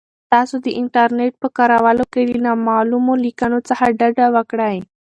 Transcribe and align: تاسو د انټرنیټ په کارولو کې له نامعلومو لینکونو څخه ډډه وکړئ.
تاسو 0.31 0.55
د 0.65 0.67
انټرنیټ 0.79 1.33
په 1.41 1.47
کارولو 1.57 2.03
کې 2.13 2.21
له 2.31 2.37
نامعلومو 2.45 3.11
لینکونو 3.23 3.57
څخه 3.69 3.83
ډډه 3.99 4.25
وکړئ. 4.35 4.77